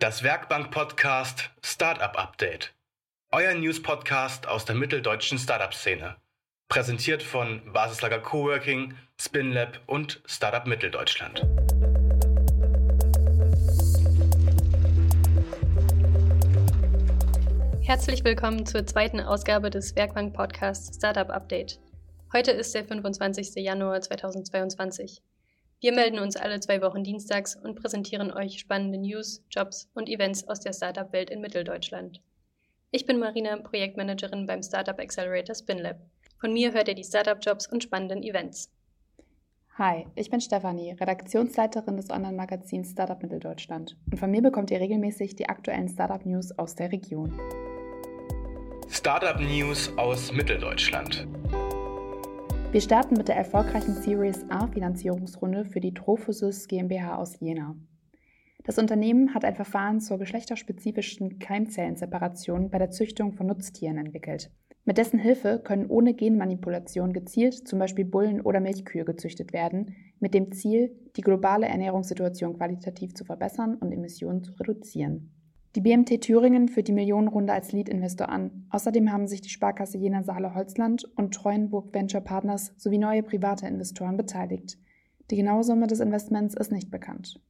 Das 0.00 0.22
Werkbank-Podcast 0.22 1.50
Startup 1.62 2.18
Update. 2.18 2.72
Euer 3.32 3.52
News-Podcast 3.52 4.48
aus 4.48 4.64
der 4.64 4.74
mitteldeutschen 4.74 5.36
Startup-Szene. 5.36 6.16
Präsentiert 6.70 7.22
von 7.22 7.70
Basislager 7.74 8.18
Coworking, 8.18 8.94
SpinLab 9.20 9.78
und 9.86 10.22
Startup 10.24 10.66
Mitteldeutschland. 10.66 11.46
Herzlich 17.82 18.24
willkommen 18.24 18.64
zur 18.64 18.86
zweiten 18.86 19.20
Ausgabe 19.20 19.68
des 19.68 19.94
Werkbank-Podcasts 19.96 20.96
Startup 20.96 21.28
Update. 21.28 21.78
Heute 22.32 22.52
ist 22.52 22.74
der 22.74 22.86
25. 22.86 23.56
Januar 23.56 24.00
2022. 24.00 25.20
Wir 25.82 25.94
melden 25.94 26.18
uns 26.18 26.36
alle 26.36 26.60
zwei 26.60 26.82
Wochen 26.82 27.02
dienstags 27.02 27.56
und 27.56 27.74
präsentieren 27.74 28.30
euch 28.30 28.58
spannende 28.58 28.98
News, 28.98 29.42
Jobs 29.50 29.88
und 29.94 30.10
Events 30.10 30.46
aus 30.46 30.60
der 30.60 30.74
Startup-Welt 30.74 31.30
in 31.30 31.40
Mitteldeutschland. 31.40 32.20
Ich 32.90 33.06
bin 33.06 33.18
Marina, 33.18 33.56
Projektmanagerin 33.56 34.46
beim 34.46 34.62
Startup 34.62 34.98
Accelerator 34.98 35.54
SpinLab. 35.54 35.96
Von 36.38 36.52
mir 36.52 36.74
hört 36.74 36.88
ihr 36.88 36.94
die 36.94 37.04
Startup-Jobs 37.04 37.66
und 37.72 37.82
spannenden 37.82 38.22
Events. 38.22 38.70
Hi, 39.78 40.06
ich 40.16 40.28
bin 40.28 40.42
Stefanie, 40.42 40.92
Redaktionsleiterin 41.00 41.96
des 41.96 42.10
Online-Magazins 42.10 42.90
Startup 42.90 43.22
Mitteldeutschland. 43.22 43.96
Und 44.10 44.18
von 44.18 44.30
mir 44.30 44.42
bekommt 44.42 44.70
ihr 44.70 44.80
regelmäßig 44.80 45.34
die 45.36 45.48
aktuellen 45.48 45.88
Startup-News 45.88 46.58
aus 46.58 46.74
der 46.74 46.92
Region. 46.92 47.40
Startup 48.90 49.40
News 49.40 49.90
aus 49.96 50.30
Mitteldeutschland. 50.30 51.26
Wir 52.72 52.80
starten 52.80 53.16
mit 53.16 53.26
der 53.26 53.34
erfolgreichen 53.34 53.94
Series 53.94 54.44
A 54.48 54.68
Finanzierungsrunde 54.68 55.64
für 55.64 55.80
die 55.80 55.92
Trophosys 55.92 56.68
GmbH 56.68 57.16
aus 57.16 57.40
Jena. 57.40 57.74
Das 58.62 58.78
Unternehmen 58.78 59.34
hat 59.34 59.44
ein 59.44 59.56
Verfahren 59.56 59.98
zur 59.98 60.18
geschlechterspezifischen 60.18 61.40
Keimzellenseparation 61.40 62.70
bei 62.70 62.78
der 62.78 62.92
Züchtung 62.92 63.32
von 63.32 63.48
Nutztieren 63.48 63.98
entwickelt. 63.98 64.52
Mit 64.84 64.98
dessen 64.98 65.18
Hilfe 65.18 65.58
können 65.58 65.90
ohne 65.90 66.14
Genmanipulation 66.14 67.12
gezielt 67.12 67.66
zum 67.66 67.80
Beispiel 67.80 68.04
Bullen 68.04 68.40
oder 68.40 68.60
Milchkühe 68.60 69.04
gezüchtet 69.04 69.52
werden, 69.52 69.96
mit 70.20 70.32
dem 70.32 70.52
Ziel, 70.52 70.96
die 71.16 71.22
globale 71.22 71.66
Ernährungssituation 71.66 72.56
qualitativ 72.56 73.14
zu 73.14 73.24
verbessern 73.24 73.74
und 73.80 73.90
Emissionen 73.90 74.44
zu 74.44 74.52
reduzieren. 74.52 75.32
Die 75.76 75.80
BMT 75.80 76.20
Thüringen 76.20 76.68
führt 76.68 76.88
die 76.88 76.92
Millionenrunde 76.92 77.52
als 77.52 77.70
Lead-Investor 77.70 78.28
an. 78.28 78.66
Außerdem 78.70 79.12
haben 79.12 79.28
sich 79.28 79.40
die 79.40 79.50
Sparkasse 79.50 79.98
Jena 79.98 80.24
Saale 80.24 80.54
Holzland 80.54 81.04
und 81.16 81.32
Treuenburg 81.32 81.94
Venture 81.94 82.20
Partners 82.20 82.74
sowie 82.76 82.98
neue 82.98 83.22
private 83.22 83.68
Investoren 83.68 84.16
beteiligt. 84.16 84.78
Die 85.30 85.36
genaue 85.36 85.62
Summe 85.62 85.86
des 85.86 86.00
Investments 86.00 86.54
ist 86.54 86.72
nicht 86.72 86.90
bekannt. 86.90 87.40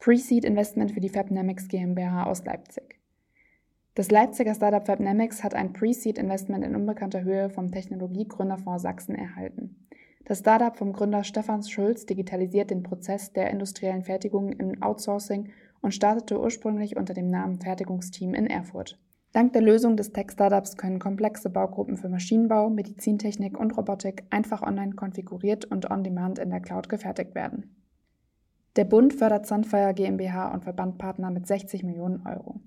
Pre-Seed 0.00 0.44
Investment 0.44 0.92
für 0.92 1.00
die 1.00 1.08
Fabnamics 1.08 1.68
GmbH 1.68 2.24
aus 2.24 2.44
Leipzig. 2.44 3.00
Das 3.94 4.10
Leipziger 4.10 4.54
Startup 4.54 4.84
Fabnamics 4.84 5.42
hat 5.42 5.54
ein 5.54 5.72
Pre-Seed 5.72 6.18
Investment 6.18 6.62
in 6.62 6.76
unbekannter 6.76 7.22
Höhe 7.22 7.48
vom 7.48 7.70
Technologiegründerfonds 7.70 8.82
Sachsen 8.82 9.14
erhalten. 9.14 9.86
Das 10.24 10.40
Startup 10.40 10.76
vom 10.76 10.92
Gründer 10.92 11.24
Stefan 11.24 11.62
Schulz 11.62 12.04
digitalisiert 12.04 12.70
den 12.70 12.82
Prozess 12.82 13.32
der 13.32 13.50
industriellen 13.50 14.02
Fertigung 14.02 14.52
im 14.52 14.82
Outsourcing 14.82 15.50
und 15.82 15.92
startete 15.92 16.40
ursprünglich 16.40 16.96
unter 16.96 17.12
dem 17.12 17.28
Namen 17.28 17.60
Fertigungsteam 17.60 18.32
in 18.32 18.46
Erfurt. 18.46 18.98
Dank 19.32 19.52
der 19.52 19.62
Lösung 19.62 19.96
des 19.96 20.12
Tech-Startups 20.12 20.76
können 20.76 20.98
komplexe 20.98 21.50
Baugruppen 21.50 21.96
für 21.96 22.08
Maschinenbau, 22.08 22.70
Medizintechnik 22.70 23.58
und 23.58 23.76
Robotik 23.76 24.24
einfach 24.30 24.62
online 24.62 24.92
konfiguriert 24.92 25.64
und 25.64 25.90
on-demand 25.90 26.38
in 26.38 26.50
der 26.50 26.60
Cloud 26.60 26.88
gefertigt 26.88 27.34
werden. 27.34 27.76
Der 28.76 28.84
Bund 28.84 29.12
fördert 29.12 29.46
Sunfire 29.46 29.92
GmbH 29.94 30.52
und 30.52 30.64
Verbandpartner 30.64 31.30
mit 31.30 31.46
60 31.46 31.82
Millionen 31.82 32.26
Euro. 32.26 32.60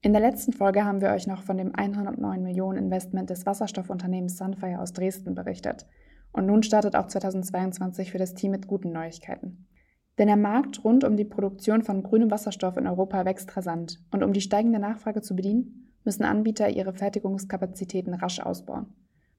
In 0.00 0.12
der 0.12 0.22
letzten 0.22 0.52
Folge 0.52 0.84
haben 0.84 1.00
wir 1.00 1.10
euch 1.10 1.26
noch 1.26 1.42
von 1.42 1.56
dem 1.56 1.74
109 1.74 2.42
Millionen 2.42 2.78
Investment 2.84 3.30
des 3.30 3.46
Wasserstoffunternehmens 3.46 4.36
Sunfire 4.36 4.80
aus 4.80 4.92
Dresden 4.92 5.34
berichtet. 5.34 5.86
Und 6.32 6.46
nun 6.46 6.62
startet 6.62 6.96
auch 6.96 7.06
2022 7.06 8.12
für 8.12 8.18
das 8.18 8.34
Team 8.34 8.52
mit 8.52 8.66
guten 8.66 8.92
Neuigkeiten. 8.92 9.67
Denn 10.18 10.26
der 10.26 10.36
Markt 10.36 10.84
rund 10.84 11.04
um 11.04 11.16
die 11.16 11.24
Produktion 11.24 11.82
von 11.82 12.02
grünem 12.02 12.30
Wasserstoff 12.30 12.76
in 12.76 12.88
Europa 12.88 13.24
wächst 13.24 13.56
rasant 13.56 14.00
und 14.10 14.24
um 14.24 14.32
die 14.32 14.40
steigende 14.40 14.80
Nachfrage 14.80 15.22
zu 15.22 15.36
bedienen, 15.36 15.92
müssen 16.04 16.24
Anbieter 16.24 16.68
ihre 16.68 16.92
Fertigungskapazitäten 16.92 18.14
rasch 18.14 18.40
ausbauen. 18.40 18.86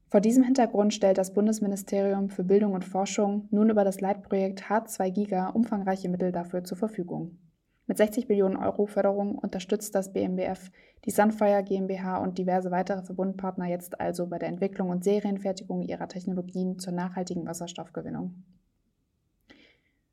Vor 0.08 0.22
diesem 0.22 0.44
Hintergrund 0.44 0.94
stellt 0.94 1.18
das 1.18 1.34
Bundesministerium 1.34 2.30
für 2.30 2.44
Bildung 2.44 2.74
und 2.74 2.86
Forschung 2.86 3.48
nun 3.52 3.70
über 3.70 3.84
das 3.84 4.02
Leitprojekt 4.02 4.64
H2 4.64 5.12
Giga 5.12 5.50
umfangreiche 5.50 6.10
Mittel 6.10 6.32
dafür 6.32 6.64
zur 6.64 6.78
Verfügung. 6.78 7.38
Mit 7.86 7.98
60 7.98 8.30
Millionen 8.30 8.56
Euro 8.56 8.86
Förderung 8.86 9.36
unterstützt 9.36 9.94
das 9.96 10.14
BMBF 10.14 10.72
die 11.06 11.12
Sunfire 11.12 11.64
GmbH 11.64 12.18
und 12.18 12.38
diverse 12.38 12.72
weitere 12.72 13.04
Verbundpartner 13.04 13.66
jetzt 13.66 14.00
also 14.00 14.28
bei 14.28 14.40
der 14.40 14.50
Entwicklung 14.50 14.90
und 14.90 15.04
Serienfertigung 15.04 15.84
ihrer 15.84 16.08
Technologien 16.08 16.80
zur 16.80 16.94
nachhaltigen 16.94 17.46
Wasserstoffgewinnung. 17.46 18.44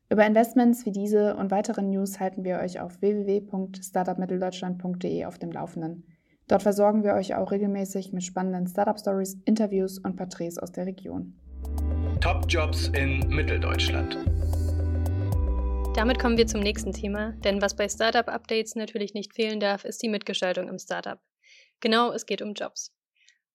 Über 0.09 0.25
Investments 0.25 0.85
wie 0.85 0.93
diese 0.93 1.35
und 1.35 1.51
weitere 1.51 1.81
News 1.81 2.21
halten 2.21 2.45
wir 2.45 2.59
euch 2.59 2.79
auf 2.79 3.01
www.startupmitteldeutschland.de 3.01 5.25
auf 5.25 5.37
dem 5.37 5.51
Laufenden. 5.51 6.07
Dort 6.47 6.63
versorgen 6.63 7.03
wir 7.03 7.15
euch 7.15 7.35
auch 7.35 7.51
regelmäßig 7.51 8.13
mit 8.13 8.23
spannenden 8.23 8.67
Startup-Stories, 8.67 9.35
Interviews 9.43 9.99
und 9.99 10.15
Porträts 10.15 10.59
aus 10.59 10.71
der 10.71 10.85
Region. 10.85 11.37
Top 12.21 12.45
Jobs 12.47 12.87
in 12.87 13.19
Mitteldeutschland. 13.27 14.17
Damit 15.93 16.19
kommen 16.19 16.37
wir 16.37 16.47
zum 16.47 16.61
nächsten 16.61 16.93
Thema, 16.93 17.33
denn 17.43 17.61
was 17.61 17.75
bei 17.75 17.89
Startup-Updates 17.89 18.75
natürlich 18.75 19.13
nicht 19.13 19.33
fehlen 19.33 19.59
darf, 19.59 19.83
ist 19.83 20.01
die 20.01 20.07
Mitgestaltung 20.07 20.69
im 20.69 20.79
Startup. 20.79 21.19
Genau, 21.81 22.13
es 22.13 22.25
geht 22.25 22.41
um 22.41 22.53
Jobs. 22.53 22.93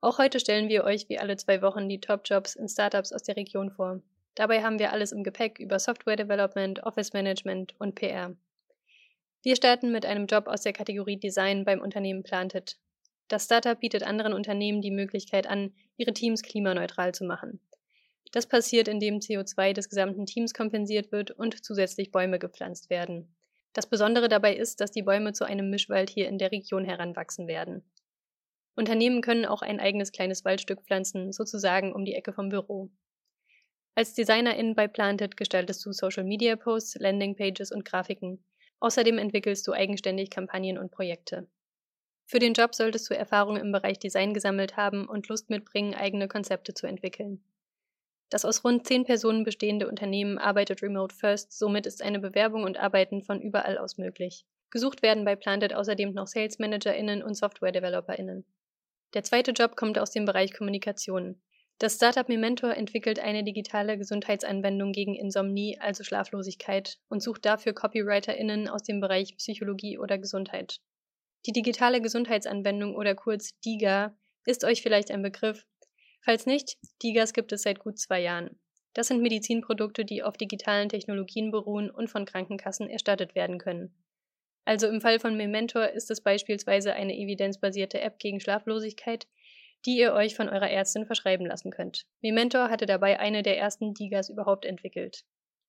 Auch 0.03 0.19
heute 0.19 0.39
stellen 0.39 0.69
wir 0.69 0.85
euch 0.85 1.09
wie 1.09 1.19
alle 1.19 1.39
zwei 1.39 1.63
Wochen 1.63 1.89
die 1.89 2.01
Top-Jobs 2.01 2.57
in 2.57 2.69
Startups 2.69 3.11
aus 3.11 3.23
der 3.23 3.37
Region 3.37 3.71
vor. 3.71 4.03
Dabei 4.35 4.63
haben 4.63 4.79
wir 4.79 4.93
alles 4.93 5.13
im 5.13 5.25
Gepäck 5.25 5.59
über 5.59 5.79
Software 5.79 6.17
Development, 6.17 6.83
Office 6.85 7.13
Management 7.13 7.75
und 7.79 7.95
PR. 7.95 8.35
Wir 9.43 9.57
starten 9.57 9.93
mit 9.93 10.07
einem 10.07 10.27
Job 10.27 10.47
aus 10.47 10.63
der 10.63 10.73
Kategorie 10.73 11.19
Design 11.19 11.65
beim 11.65 11.81
Unternehmen 11.81 12.23
Planted. 12.23 12.79
Das 13.29 13.45
Startup 13.45 13.79
bietet 13.79 14.05
anderen 14.05 14.33
Unternehmen 14.33 14.81
die 14.81 14.91
Möglichkeit 14.91 15.47
an, 15.47 15.75
ihre 15.97 16.13
Teams 16.13 16.43
klimaneutral 16.43 17.13
zu 17.13 17.25
machen. 17.25 17.61
Das 18.31 18.47
passiert, 18.47 18.89
indem 18.89 19.19
CO2 19.19 19.75
des 19.75 19.89
gesamten 19.89 20.27
Teams 20.27 20.55
kompensiert 20.55 21.13
wird 21.13 21.31
und 21.33 21.65
zusätzlich 21.65 22.11
Bäume 22.11 22.39
gepflanzt 22.39 22.89
werden. 22.89 23.35
Das 23.75 23.87
Besondere 23.87 24.29
dabei 24.29 24.55
ist, 24.55 24.81
dass 24.81 24.91
die 24.91 25.03
Bäume 25.03 25.33
zu 25.33 25.45
einem 25.45 25.71
Mischwald 25.71 26.09
hier 26.09 26.29
in 26.29 26.39
der 26.39 26.53
Region 26.53 26.85
heranwachsen 26.85 27.47
werden. 27.47 27.85
Unternehmen 28.75 29.21
können 29.21 29.45
auch 29.45 29.61
ein 29.61 29.81
eigenes 29.81 30.13
kleines 30.13 30.45
Waldstück 30.45 30.83
pflanzen, 30.83 31.33
sozusagen 31.33 31.93
um 31.93 32.05
die 32.05 32.15
Ecke 32.15 32.33
vom 32.33 32.49
Büro. 32.49 32.91
Als 33.95 34.15
Designerin 34.15 34.75
bei 34.75 34.89
Planted 34.89 35.37
gestaltest 35.37 35.85
du 35.85 35.93
Social 35.93 36.25
Media 36.25 36.57
Posts, 36.57 36.97
Landingpages 36.97 37.73
und 37.73 37.85
Grafiken. 37.85 38.43
Außerdem 38.81 39.19
entwickelst 39.19 39.67
du 39.69 39.73
eigenständig 39.73 40.31
Kampagnen 40.31 40.79
und 40.79 40.91
Projekte. 40.91 41.47
Für 42.25 42.39
den 42.39 42.55
Job 42.55 42.75
solltest 42.75 43.11
du 43.11 43.15
Erfahrung 43.15 43.57
im 43.57 43.71
Bereich 43.71 43.99
Design 43.99 44.33
gesammelt 44.33 44.79
haben 44.79 45.07
und 45.07 45.29
Lust 45.29 45.51
mitbringen, 45.51 45.95
eigene 45.95 46.27
Konzepte 46.27 46.73
zu 46.73 46.87
entwickeln. 46.87 47.45
Das 48.31 48.47
aus 48.47 48.65
rund 48.65 48.87
zehn 48.87 49.05
Personen 49.05 49.45
bestehende 49.45 49.87
Unternehmen 49.87 50.39
arbeitet 50.39 50.83
Remote 50.83 51.15
First, 51.15 51.53
somit 51.53 51.85
ist 51.85 52.01
eine 52.01 52.19
Bewerbung 52.19 52.65
und 52.65 52.79
Arbeiten 52.79 53.23
von 53.23 53.43
überall 53.43 53.77
aus 53.77 53.99
möglich. 53.99 54.47
Gesucht 54.71 55.03
werden 55.03 55.27
bei 55.27 55.37
Planted 55.37 55.75
außerdem 55.75 56.15
noch 56.15 56.27
Sales 56.27 56.59
ManagerInnen 56.59 57.23
und 57.23 57.35
Software 57.35 57.73
DeveloperInnen. 57.73 58.47
Der 59.13 59.23
zweite 59.23 59.51
Job 59.51 59.77
kommt 59.77 59.99
aus 59.99 60.13
dem 60.13 60.25
Bereich 60.25 60.55
Kommunikation. 60.55 61.43
Das 61.83 61.97
Startup 61.97 62.29
Mementor 62.29 62.77
entwickelt 62.77 63.19
eine 63.19 63.43
digitale 63.43 63.99
Gesundheitsanwendung 63.99 64.93
gegen 64.93 65.17
Insomnie, 65.17 65.81
also 65.81 66.05
Schlaflosigkeit, 66.05 67.01
und 67.09 67.25
sucht 67.25 67.45
dafür 67.45 67.73
CopywriterInnen 67.73 68.69
aus 68.69 68.85
dem 68.85 69.01
Bereich 69.01 69.37
Psychologie 69.37 69.99
oder 69.99 70.17
Gesundheit. 70.17 70.79
Die 71.45 71.51
digitale 71.51 72.01
Gesundheitsanwendung 72.01 72.95
oder 72.95 73.17
kurz 73.17 73.59
DIGA 73.63 74.17
ist 74.47 74.63
euch 74.63 74.81
vielleicht 74.81 75.11
ein 75.11 75.23
Begriff. 75.23 75.67
Falls 76.25 76.47
nicht, 76.47 76.77
DIGAs 77.03 77.33
gibt 77.33 77.51
es 77.51 77.63
seit 77.63 77.81
gut 77.81 77.99
zwei 77.99 78.21
Jahren. 78.21 78.61
Das 78.95 79.09
sind 79.09 79.21
Medizinprodukte, 79.21 80.05
die 80.05 80.23
auf 80.23 80.37
digitalen 80.37 80.89
Technologien 80.89 81.51
beruhen 81.51 81.91
und 81.91 82.09
von 82.09 82.27
Krankenkassen 82.27 82.89
erstattet 82.89 83.35
werden 83.35 83.59
können. 83.59 83.93
Also 84.65 84.87
im 84.87 85.01
Fall 85.01 85.19
von 85.19 85.37
Mementor 85.37 85.89
ist 85.89 86.13
es 86.13 86.21
beispielsweise 86.21 86.95
eine 86.95 87.19
evidenzbasierte 87.19 88.01
App 88.01 88.21
gegen 88.21 88.39
Schlaflosigkeit, 88.39 89.27
die 89.85 89.99
ihr 89.99 90.13
euch 90.13 90.37
von 90.37 90.49
eurer 90.49 90.71
Ärztin 90.71 91.07
verschreiben 91.07 91.47
lassen 91.47 91.71
könnt. 91.71 92.07
Mementor 92.21 92.71
hatte 92.71 92.87
dabei 92.87 93.19
eine 93.19 93.43
der 93.43 93.59
ersten 93.59 93.95
Digas 93.95 94.29
überhaupt 94.29 94.65
entwickelt. 94.65 95.25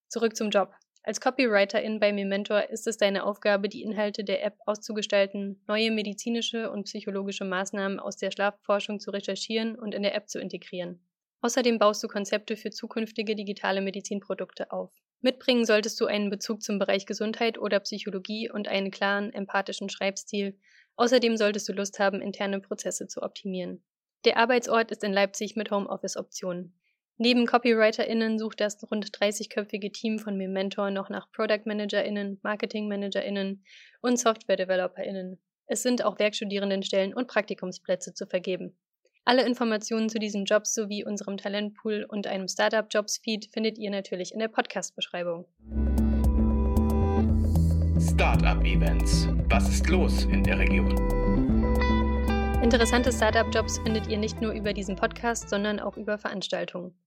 Zurück 0.07 0.35
zum 0.35 0.49
Job. 0.49 0.73
Als 1.05 1.19
Copywriterin 1.19 1.99
bei 1.99 2.13
Mementor 2.13 2.69
ist 2.69 2.87
es 2.87 2.95
deine 2.95 3.25
Aufgabe, 3.25 3.67
die 3.67 3.83
Inhalte 3.83 4.23
der 4.23 4.43
App 4.45 4.55
auszugestalten, 4.65 5.61
neue 5.67 5.91
medizinische 5.91 6.71
und 6.71 6.83
psychologische 6.83 7.43
Maßnahmen 7.43 7.99
aus 7.99 8.15
der 8.15 8.31
Schlafforschung 8.31 9.01
zu 9.01 9.11
recherchieren 9.11 9.75
und 9.77 9.93
in 9.93 10.03
der 10.03 10.15
App 10.15 10.29
zu 10.29 10.39
integrieren. 10.39 11.05
Außerdem 11.41 11.77
baust 11.77 12.01
du 12.01 12.07
Konzepte 12.07 12.55
für 12.55 12.69
zukünftige 12.69 13.35
digitale 13.35 13.81
Medizinprodukte 13.81 14.71
auf. 14.71 14.93
Mitbringen 15.19 15.65
solltest 15.65 15.99
du 15.99 16.05
einen 16.05 16.29
Bezug 16.29 16.61
zum 16.61 16.79
Bereich 16.79 17.05
Gesundheit 17.05 17.57
oder 17.57 17.81
Psychologie 17.81 18.49
und 18.49 18.69
einen 18.69 18.91
klaren, 18.91 19.33
empathischen 19.33 19.89
Schreibstil. 19.89 20.57
Außerdem 20.95 21.35
solltest 21.35 21.67
du 21.67 21.73
Lust 21.73 21.99
haben, 21.99 22.21
interne 22.21 22.61
Prozesse 22.61 23.07
zu 23.07 23.21
optimieren. 23.21 23.83
Der 24.25 24.37
Arbeitsort 24.37 24.89
ist 24.91 25.03
in 25.03 25.11
Leipzig 25.11 25.57
mit 25.57 25.69
Homeoffice-Optionen. 25.69 26.73
Neben 27.17 27.45
CopywriterInnen 27.45 28.39
sucht 28.39 28.61
das 28.61 28.81
rund 28.89 29.05
30-köpfige 29.05 29.91
Team 29.91 30.17
von 30.17 30.37
Memento 30.37 30.89
noch 30.89 31.09
nach 31.09 31.29
Product 31.31 31.65
ManagerInnen, 31.65 32.39
Marketing 32.41 32.87
ManagerInnen 32.87 33.63
und 34.01 34.17
Software 34.17 34.55
DeveloperInnen. 34.55 35.39
Es 35.67 35.83
sind 35.83 36.05
auch 36.05 36.19
Werkstudierendenstellen 36.19 37.13
und 37.13 37.27
Praktikumsplätze 37.27 38.13
zu 38.13 38.25
vergeben. 38.25 38.77
Alle 39.25 39.45
Informationen 39.45 40.09
zu 40.09 40.19
diesen 40.19 40.45
Jobs 40.45 40.73
sowie 40.73 41.05
unserem 41.05 41.37
Talentpool 41.37 42.05
und 42.07 42.25
einem 42.25 42.47
Startup 42.47 42.85
Jobs 42.89 43.17
Feed 43.17 43.49
findet 43.53 43.77
ihr 43.77 43.91
natürlich 43.91 44.33
in 44.33 44.39
der 44.39 44.47
Podcast-Beschreibung. 44.47 45.45
Startup 47.99 48.61
Events. 48.63 49.27
Was 49.49 49.69
ist 49.69 49.87
los 49.87 50.25
in 50.25 50.43
der 50.43 50.59
Region? 50.59 51.62
Interessante 52.63 53.11
Startup-Jobs 53.11 53.79
findet 53.79 54.07
ihr 54.07 54.17
nicht 54.17 54.39
nur 54.39 54.53
über 54.53 54.71
diesen 54.71 54.95
Podcast, 54.95 55.49
sondern 55.49 55.81
auch 55.81 55.97
über 55.97 56.17
Veranstaltungen. 56.17 56.97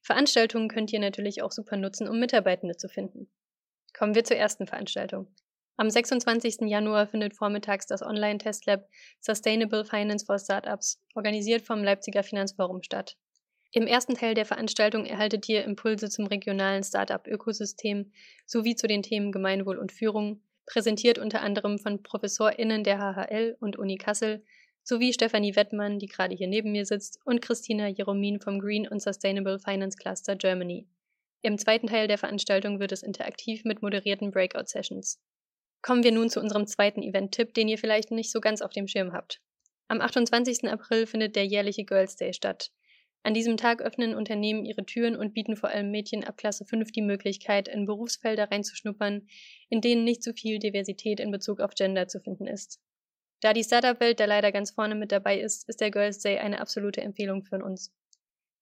Veranstaltungen 0.00 0.68
könnt 0.68 0.92
ihr 0.92 1.00
natürlich 1.00 1.42
auch 1.42 1.50
super 1.50 1.76
nutzen, 1.76 2.06
um 2.08 2.20
Mitarbeitende 2.20 2.76
zu 2.76 2.88
finden. 2.88 3.28
Kommen 3.98 4.14
wir 4.14 4.22
zur 4.22 4.36
ersten 4.36 4.68
Veranstaltung. 4.68 5.26
Am 5.76 5.90
26. 5.90 6.68
Januar 6.68 7.08
findet 7.08 7.34
vormittags 7.34 7.86
das 7.86 8.00
Online-Testlab 8.00 8.88
Sustainable 9.18 9.84
Finance 9.84 10.24
for 10.24 10.38
Startups, 10.38 11.02
organisiert 11.16 11.62
vom 11.62 11.82
Leipziger 11.82 12.22
Finanzforum 12.22 12.84
statt. 12.84 13.16
Im 13.72 13.88
ersten 13.88 14.14
Teil 14.14 14.34
der 14.34 14.46
Veranstaltung 14.46 15.04
erhaltet 15.04 15.48
ihr 15.48 15.64
Impulse 15.64 16.10
zum 16.10 16.26
regionalen 16.26 16.84
Startup-Ökosystem 16.84 18.12
sowie 18.46 18.76
zu 18.76 18.86
den 18.86 19.02
Themen 19.02 19.32
Gemeinwohl 19.32 19.78
und 19.78 19.90
Führung, 19.90 20.42
präsentiert 20.64 21.18
unter 21.18 21.40
anderem 21.40 21.80
von 21.80 22.04
ProfessorInnen 22.04 22.84
der 22.84 22.98
HHL 23.00 23.56
und 23.58 23.76
Uni 23.76 23.96
Kassel 23.96 24.44
sowie 24.82 25.12
Stefanie 25.12 25.56
Wettmann, 25.56 25.98
die 25.98 26.06
gerade 26.06 26.34
hier 26.34 26.48
neben 26.48 26.72
mir 26.72 26.84
sitzt, 26.84 27.20
und 27.24 27.40
Christina 27.40 27.88
Jeromin 27.88 28.40
vom 28.40 28.58
Green 28.58 28.88
und 28.88 29.00
Sustainable 29.00 29.58
Finance 29.58 29.96
Cluster 29.96 30.36
Germany. 30.36 30.86
Im 31.42 31.58
zweiten 31.58 31.88
Teil 31.88 32.08
der 32.08 32.18
Veranstaltung 32.18 32.78
wird 32.78 32.92
es 32.92 33.02
interaktiv 33.02 33.64
mit 33.64 33.82
moderierten 33.82 34.30
Breakout-Sessions. 34.30 35.20
Kommen 35.82 36.04
wir 36.04 36.12
nun 36.12 36.30
zu 36.30 36.40
unserem 36.40 36.66
zweiten 36.66 37.02
Event-Tipp, 37.02 37.54
den 37.54 37.68
ihr 37.68 37.78
vielleicht 37.78 38.12
nicht 38.12 38.30
so 38.30 38.40
ganz 38.40 38.62
auf 38.62 38.70
dem 38.70 38.86
Schirm 38.86 39.12
habt. 39.12 39.40
Am 39.88 40.00
28. 40.00 40.70
April 40.70 41.06
findet 41.06 41.34
der 41.34 41.44
jährliche 41.44 41.84
Girls 41.84 42.14
Day 42.16 42.32
statt. 42.32 42.70
An 43.24 43.34
diesem 43.34 43.56
Tag 43.56 43.82
öffnen 43.82 44.14
Unternehmen 44.14 44.64
ihre 44.64 44.84
Türen 44.84 45.16
und 45.16 45.34
bieten 45.34 45.56
vor 45.56 45.70
allem 45.70 45.90
Mädchen 45.90 46.24
ab 46.24 46.36
Klasse 46.36 46.64
5 46.64 46.90
die 46.92 47.02
Möglichkeit, 47.02 47.68
in 47.68 47.86
Berufsfelder 47.86 48.50
reinzuschnuppern, 48.50 49.26
in 49.68 49.80
denen 49.80 50.04
nicht 50.04 50.22
so 50.22 50.32
viel 50.32 50.58
Diversität 50.58 51.20
in 51.20 51.30
Bezug 51.30 51.60
auf 51.60 51.74
Gender 51.74 52.08
zu 52.08 52.20
finden 52.20 52.46
ist. 52.46 52.80
Da 53.42 53.52
die 53.52 53.64
Startup-Welt 53.64 54.20
da 54.20 54.24
leider 54.24 54.52
ganz 54.52 54.70
vorne 54.70 54.94
mit 54.94 55.10
dabei 55.10 55.40
ist, 55.40 55.68
ist 55.68 55.80
der 55.80 55.90
Girls 55.90 56.20
Day 56.20 56.38
eine 56.38 56.60
absolute 56.60 57.00
Empfehlung 57.00 57.42
für 57.42 57.58
uns. 57.58 57.92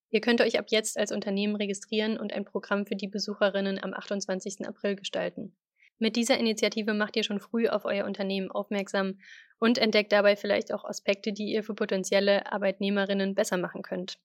Ihr 0.09 0.23
könnt 0.23 0.41
euch 0.41 0.59
ab 0.59 0.67
jetzt 0.71 0.99
als 0.99 1.13
Unternehmen 1.13 1.55
registrieren 1.55 2.19
und 2.19 2.33
ein 2.33 2.47
Programm 2.47 2.87
für 2.87 2.97
die 2.97 3.07
Besucherinnen 3.07 3.79
am 3.83 3.93
28. 3.93 4.67
April 4.67 4.97
gestalten. 4.97 5.55
Mit 5.99 6.17
dieser 6.17 6.39
Initiative 6.39 6.95
macht 6.95 7.15
ihr 7.17 7.25
schon 7.25 7.41
früh 7.41 7.69
auf 7.69 7.85
euer 7.85 8.07
Unternehmen 8.07 8.51
aufmerksam 8.51 9.19
und 9.59 9.77
entdeckt 9.77 10.13
dabei 10.13 10.35
vielleicht 10.35 10.73
auch 10.73 10.87
Aspekte, 10.87 11.35
die 11.35 11.53
ihr 11.53 11.63
für 11.63 11.75
potenzielle 11.75 12.51
Arbeitnehmerinnen 12.51 13.35
besser 13.35 13.59
machen 13.59 13.83
könnt. 13.83 14.19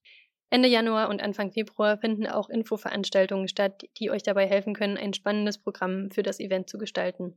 Ende 0.48 0.70
Januar 0.70 1.10
und 1.10 1.22
Anfang 1.22 1.52
Februar 1.52 1.98
finden 1.98 2.26
auch 2.26 2.48
Infoveranstaltungen 2.48 3.48
statt, 3.48 3.82
die 3.98 4.10
euch 4.10 4.22
dabei 4.22 4.46
helfen 4.46 4.72
können, 4.72 4.96
ein 4.96 5.12
spannendes 5.12 5.58
Programm 5.58 6.10
für 6.10 6.22
das 6.22 6.40
Event 6.40 6.70
zu 6.70 6.78
gestalten. 6.78 7.34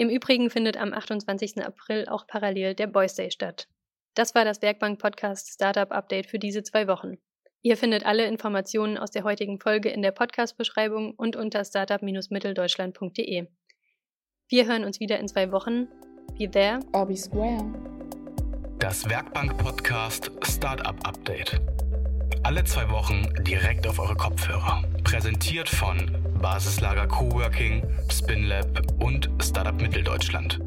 Im 0.00 0.10
Übrigen 0.10 0.48
findet 0.48 0.76
am 0.76 0.92
28. 0.92 1.60
April 1.60 2.06
auch 2.08 2.28
parallel 2.28 2.76
der 2.76 2.86
Boys 2.86 3.16
Day 3.16 3.32
statt. 3.32 3.66
Das 4.14 4.32
war 4.32 4.44
das 4.44 4.62
Werkbank 4.62 5.00
Podcast 5.00 5.52
Startup 5.52 5.90
Update 5.90 6.26
für 6.26 6.38
diese 6.38 6.62
zwei 6.62 6.86
Wochen. 6.86 7.18
Ihr 7.62 7.76
findet 7.76 8.06
alle 8.06 8.24
Informationen 8.26 8.96
aus 8.96 9.10
der 9.10 9.24
heutigen 9.24 9.58
Folge 9.58 9.88
in 9.88 10.00
der 10.00 10.12
Podcast-Beschreibung 10.12 11.14
und 11.16 11.34
unter 11.34 11.64
startup-mitteldeutschland.de. 11.64 13.48
Wir 14.48 14.66
hören 14.66 14.84
uns 14.84 15.00
wieder 15.00 15.18
in 15.18 15.26
zwei 15.26 15.50
Wochen. 15.50 15.88
Be 16.38 16.48
there 16.48 16.78
or 16.92 17.04
be 17.04 17.16
square. 17.16 17.64
Das 18.78 19.08
Werkbank-Podcast 19.10 20.30
Startup 20.44 20.94
Update. 21.04 21.60
Alle 22.44 22.62
zwei 22.62 22.88
Wochen 22.90 23.26
direkt 23.42 23.84
auf 23.88 23.98
eure 23.98 24.14
Kopfhörer. 24.14 24.84
Präsentiert 25.02 25.68
von 25.68 26.27
Basislager 26.40 27.06
Coworking, 27.08 27.82
Spinlab 28.10 28.66
und 29.00 29.28
Startup 29.42 29.80
Mitteldeutschland. 29.80 30.60